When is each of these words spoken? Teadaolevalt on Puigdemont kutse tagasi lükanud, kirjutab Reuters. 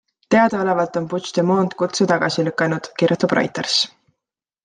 Teadaolevalt 0.35 0.95
on 1.01 1.09
Puigdemont 1.11 1.75
kutse 1.81 2.07
tagasi 2.11 2.45
lükanud, 2.47 2.91
kirjutab 3.03 3.35
Reuters. 3.41 3.77